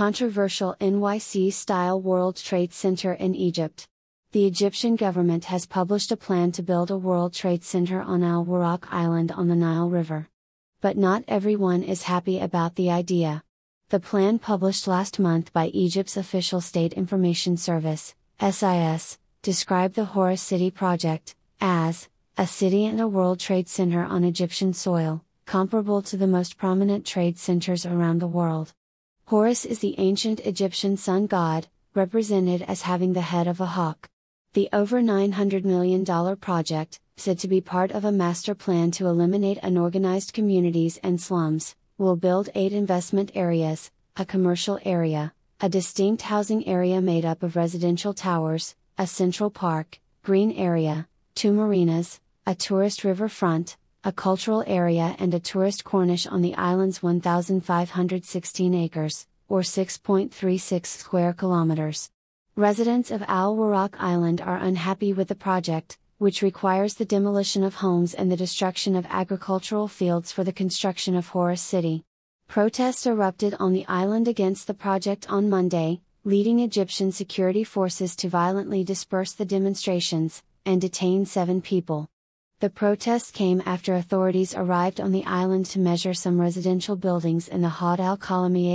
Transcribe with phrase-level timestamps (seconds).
[0.00, 3.86] controversial NYC style World Trade Center in Egypt.
[4.32, 8.46] The Egyptian government has published a plan to build a World Trade Center on Al
[8.46, 10.26] Warraq Island on the Nile River.
[10.80, 13.42] But not everyone is happy about the idea.
[13.90, 20.40] The plan published last month by Egypt's official State Information Service, SIS, described the Horus
[20.40, 22.08] City project as
[22.38, 27.04] a city and a World Trade Center on Egyptian soil, comparable to the most prominent
[27.04, 28.72] trade centers around the world.
[29.30, 34.08] Horus is the ancient Egyptian sun god, represented as having the head of a hawk.
[34.54, 39.60] The over $900 million project, said to be part of a master plan to eliminate
[39.62, 46.66] unorganized communities and slums, will build eight investment areas, a commercial area, a distinct housing
[46.66, 51.06] area made up of residential towers, a central park, green area,
[51.36, 57.02] two marinas, a tourist riverfront, a cultural area, and a tourist corniche on the island's
[57.02, 62.10] 1,516 acres, or 6.36 square kilometers.
[62.56, 67.76] Residents of Al Warraq Island are unhappy with the project, which requires the demolition of
[67.76, 72.02] homes and the destruction of agricultural fields for the construction of Horus City.
[72.48, 78.28] Protests erupted on the island against the project on Monday, leading Egyptian security forces to
[78.28, 82.08] violently disperse the demonstrations, and detain seven people.
[82.60, 87.62] The protests came after authorities arrived on the island to measure some residential buildings in
[87.62, 88.18] the Had al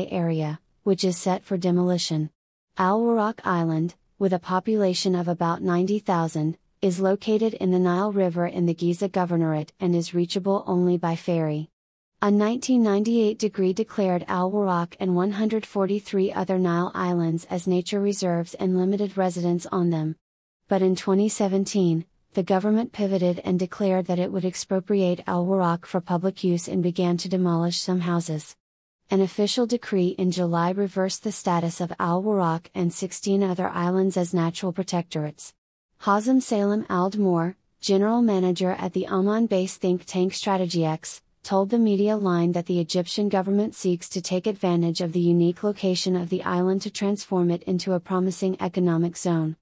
[0.10, 2.32] area, which is set for demolition.
[2.80, 8.48] Al Warraq Island, with a population of about 90,000, is located in the Nile River
[8.48, 11.70] in the Giza Governorate and is reachable only by ferry.
[12.24, 18.80] A 1998 decree declared Al Warraq and 143 other Nile islands as nature reserves and
[18.80, 20.16] limited residence on them.
[20.68, 22.06] But in 2017,
[22.36, 26.84] the government pivoted and declared that it would expropriate Al Warraq for public use and
[26.84, 28.58] began to demolish some houses.
[29.10, 34.18] An official decree in July reversed the status of Al Warraq and 16 other islands
[34.18, 35.54] as natural protectorates.
[36.02, 42.18] Hazem Salem Aldmoor, general manager at the Amman based think tank STRATEGIECS, told the media
[42.18, 46.44] line that the Egyptian government seeks to take advantage of the unique location of the
[46.44, 49.56] island to transform it into a promising economic zone.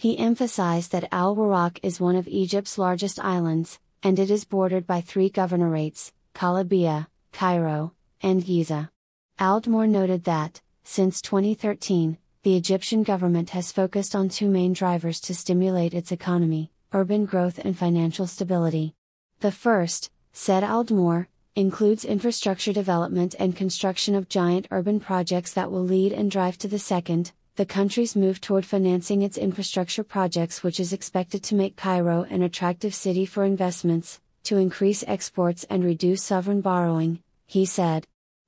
[0.00, 4.86] He emphasized that Al Warraq is one of Egypt's largest islands, and it is bordered
[4.86, 8.90] by three governorates Qalyubia, Cairo, and Giza.
[9.38, 15.34] Aldmoor noted that, since 2013, the Egyptian government has focused on two main drivers to
[15.34, 18.94] stimulate its economy urban growth and financial stability.
[19.40, 25.84] The first, said Aldmoor, includes infrastructure development and construction of giant urban projects that will
[25.84, 30.80] lead and drive to the second, the country's move toward financing its infrastructure projects, which
[30.80, 36.22] is expected to make Cairo an attractive city for investments, to increase exports and reduce
[36.22, 38.06] sovereign borrowing, he said.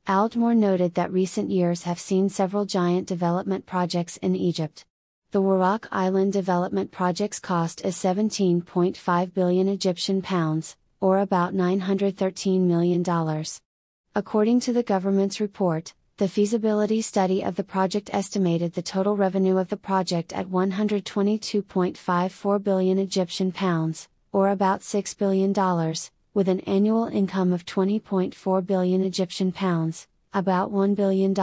[0.08, 4.86] Aldmoor noted that recent years have seen several giant development projects in Egypt.
[5.32, 13.04] The Warraq Island development project's cost is 17.5 billion Egyptian pounds, or about $913 million.
[14.14, 19.58] According to the government's report, the feasibility study of the project estimated the total revenue
[19.58, 25.52] of the project at 122.54 billion Egyptian pounds, or about $6 billion,
[26.32, 31.34] with an annual income of 20.4 billion Egyptian pounds, about $1 billion,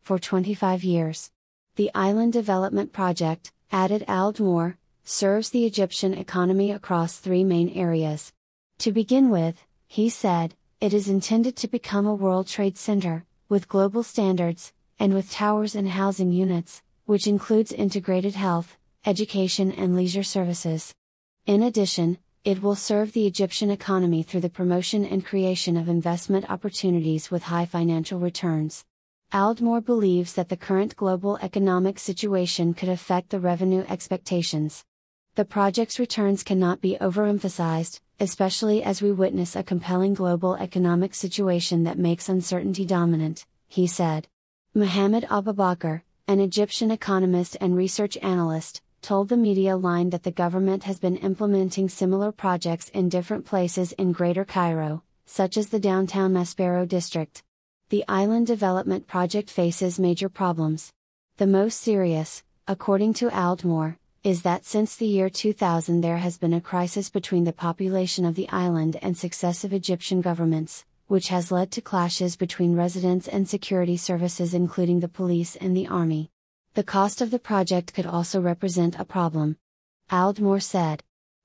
[0.00, 1.30] for 25 years.
[1.76, 8.32] The Island Development Project, added Aldmoor, serves the Egyptian economy across three main areas.
[8.78, 13.68] To begin with, he said, it is intended to become a World Trade Center, with
[13.68, 18.76] global standards, and with towers and housing units, which includes integrated health,
[19.06, 20.94] education, and leisure services.
[21.46, 26.50] In addition, it will serve the Egyptian economy through the promotion and creation of investment
[26.50, 28.84] opportunities with high financial returns.
[29.32, 34.84] Aldmore believes that the current global economic situation could affect the revenue expectations.
[35.38, 41.84] The project's returns cannot be overemphasized, especially as we witness a compelling global economic situation
[41.84, 44.26] that makes uncertainty dominant, he said.
[44.74, 50.82] Mohammed Abubakar, an Egyptian economist and research analyst, told the media line that the government
[50.82, 56.34] has been implementing similar projects in different places in Greater Cairo, such as the downtown
[56.34, 57.44] Maspero district.
[57.90, 60.92] The island development project faces major problems.
[61.36, 66.52] The most serious, according to Aldmoor, is that since the year 2000 there has been
[66.52, 71.70] a crisis between the population of the island and successive Egyptian governments, which has led
[71.70, 76.30] to clashes between residents and security services, including the police and the army.
[76.74, 79.56] The cost of the project could also represent a problem.
[80.10, 81.02] Aldmoor said.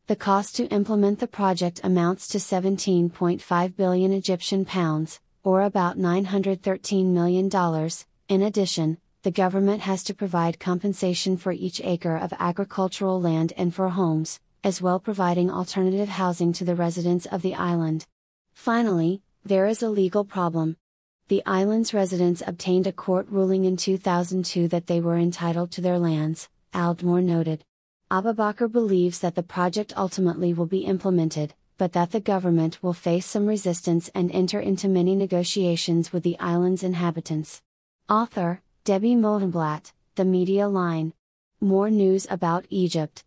[0.08, 7.06] The cost to implement the project amounts to 17.5 billion Egyptian pounds, or about $913
[7.06, 7.50] million,
[8.28, 13.74] In addition, the government has to provide compensation for each acre of agricultural land and
[13.74, 18.06] for homes, as well providing alternative housing to the residents of the island.
[18.54, 20.76] Finally, there is a legal problem.
[21.30, 25.98] The island's residents obtained a court ruling in 2002 that they were entitled to their
[25.98, 27.64] lands, Aldmore noted.
[28.12, 33.26] Abubakar believes that the project ultimately will be implemented, but that the government will face
[33.26, 37.62] some resistance and enter into many negotiations with the island's inhabitants.
[38.10, 41.14] Author, Debbie Mohnblatt, The Media Line.
[41.62, 43.24] More news about Egypt.